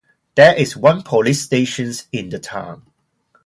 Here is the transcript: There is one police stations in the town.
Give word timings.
There 0.33 0.55
is 0.55 0.75
one 0.75 1.03
police 1.03 1.43
stations 1.43 2.07
in 2.11 2.29
the 2.29 2.39
town. 2.39 2.87